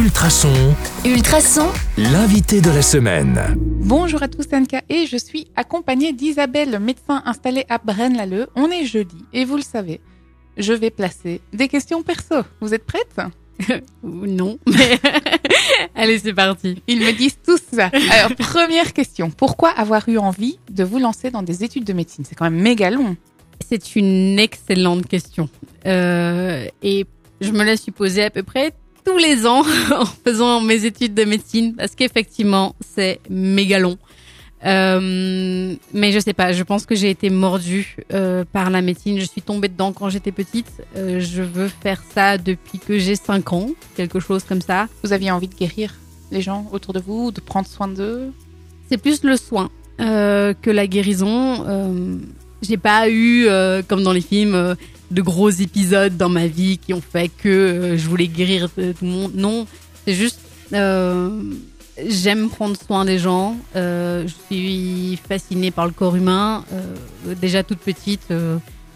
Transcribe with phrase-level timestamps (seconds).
[0.00, 0.74] Ultrason,
[1.04, 1.68] Ultrason,
[1.98, 3.38] l'invité de la semaine.
[3.58, 8.48] Bonjour à tous, Anka et je suis accompagnée d'Isabelle, médecin installée à Braine-l'Alleud.
[8.56, 10.00] On est jeudi et vous le savez,
[10.56, 12.36] je vais placer des questions perso.
[12.62, 13.20] Vous êtes prêtes
[14.02, 14.98] Non, mais
[15.94, 16.82] allez, c'est parti.
[16.86, 17.90] Ils me disent tous ça.
[18.10, 19.30] Alors, première question.
[19.30, 22.24] Pourquoi avoir eu envie de vous lancer dans des études de médecine?
[22.26, 23.18] C'est quand même méga long.
[23.68, 25.50] C'est une excellente question.
[25.84, 27.04] Euh, et
[27.42, 28.72] je me la suis posée à peu près
[29.04, 29.62] tous les ans
[29.94, 33.98] en faisant mes études de médecine parce qu'effectivement, c'est méga long.
[34.66, 39.18] Euh, mais je sais pas, je pense que j'ai été mordue euh, par la médecine.
[39.18, 40.82] Je suis tombée dedans quand j'étais petite.
[40.96, 44.88] Euh, je veux faire ça depuis que j'ai 5 ans, quelque chose comme ça.
[45.02, 45.94] Vous aviez envie de guérir
[46.30, 48.32] les gens autour de vous, de prendre soin d'eux?
[48.88, 52.18] C'est plus le soin que la guérison.
[52.62, 53.46] J'ai pas eu,
[53.86, 54.74] comme dans les films,
[55.10, 58.92] de gros épisodes dans ma vie qui ont fait que euh, je voulais guérir euh,
[58.92, 59.32] tout le monde.
[59.34, 59.66] Non,
[60.06, 60.38] c'est juste.
[60.72, 61.42] euh,
[62.08, 63.58] J'aime prendre soin des gens.
[63.74, 66.64] Je suis fascinée par le corps humain.
[67.42, 68.22] Déjà toute petite,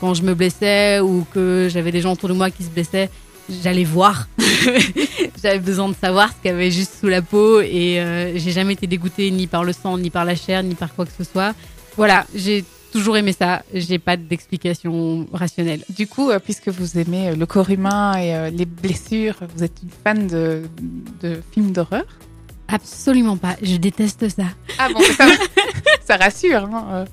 [0.00, 3.10] quand je me blessais ou que j'avais des gens autour de moi qui se blessaient,
[3.62, 4.28] j'allais voir.
[5.42, 8.72] J'avais besoin de savoir ce qu'il y avait juste sous la peau et j'ai jamais
[8.72, 11.24] été dégoûtée ni par le sang, ni par la chair, ni par quoi que ce
[11.24, 11.54] soit.
[11.98, 12.64] Voilà, j'ai
[12.96, 13.62] toujours aimé ça.
[13.74, 15.82] J'ai pas d'explication rationnelle.
[15.90, 19.62] Du coup, euh, puisque vous aimez euh, le corps humain et euh, les blessures, vous
[19.64, 20.62] êtes une fan de,
[21.22, 22.04] de films d'horreur?
[22.68, 23.54] Absolument pas.
[23.62, 24.44] Je déteste ça.
[24.78, 25.26] Ah bon, ça,
[26.04, 26.64] ça rassure.
[26.64, 27.04] hein.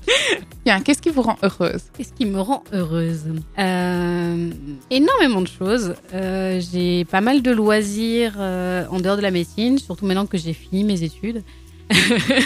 [0.64, 1.82] Bien, qu'est-ce qui vous rend heureuse?
[1.96, 3.22] Qu'est-ce qui me rend heureuse?
[3.58, 4.50] Euh,
[4.90, 5.94] Énormément de choses.
[6.12, 10.38] Euh, j'ai pas mal de loisirs euh, en dehors de la médecine, surtout maintenant que
[10.38, 11.42] j'ai fini mes études.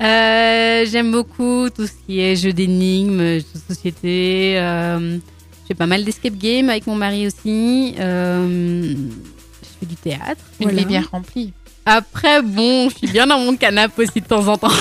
[0.00, 4.54] Euh, J'aime beaucoup tout ce qui est jeux d'énigmes, jeux de société.
[4.58, 7.94] Euh, je fais pas mal d'escape game avec mon mari aussi.
[8.00, 8.94] Euh,
[9.62, 10.42] je fais du théâtre.
[10.58, 10.78] Une Voilà.
[10.80, 11.52] vie bien remplie.
[11.86, 14.72] Après, bon, je suis bien dans mon canapé aussi de temps en temps.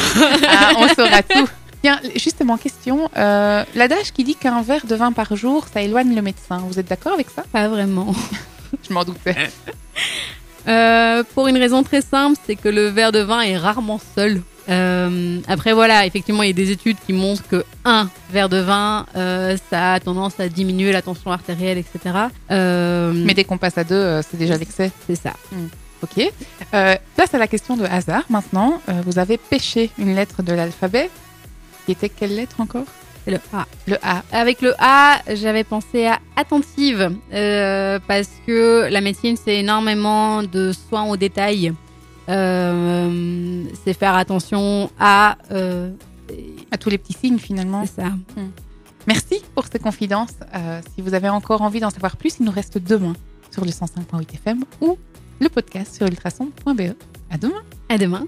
[0.48, 1.48] Ah, on saura tout.
[1.84, 3.10] Bien, justement, question.
[3.18, 6.64] Euh, L'adage qui dit qu'un verre de vin par jour, ça éloigne le médecin.
[6.68, 7.44] Vous êtes d'accord avec ça?
[7.52, 8.16] Pas vraiment.
[8.88, 9.36] Je m'en doutais.
[10.68, 14.42] Euh, pour une raison très simple, c'est que le verre de vin est rarement seul.
[14.70, 18.58] Euh, après voilà, effectivement, il y a des études qui montrent que un verre de
[18.58, 22.16] vin, euh, ça a tendance à diminuer la tension artérielle, etc.
[22.50, 24.92] Mais dès qu'on passe à deux, c'est déjà l'excès.
[25.08, 25.34] c'est ça.
[26.04, 26.32] Ok.
[26.74, 28.82] Euh, place à la question de hasard maintenant.
[29.06, 31.10] Vous avez pêché une lettre de l'alphabet.
[31.86, 32.86] Qui était quelle lettre encore?
[33.28, 33.66] Le A.
[33.88, 34.24] Le A.
[34.32, 40.72] Avec le A, j'avais pensé à attentive euh, parce que la médecine, c'est énormément de
[40.72, 41.74] soins au détail.
[42.30, 45.38] Euh, c'est faire attention à.
[45.52, 45.92] euh,
[46.72, 47.84] À tous les petits signes finalement.
[47.86, 48.10] c'est ça.
[49.08, 50.36] Merci pour ces confidences.
[50.56, 53.14] Euh, si vous avez encore envie d'en savoir plus, il nous reste demain
[53.52, 54.98] sur le 105.8 FM ou
[55.40, 56.94] le podcast sur ultrason.be.
[57.30, 57.62] À demain.
[57.90, 58.26] À demain.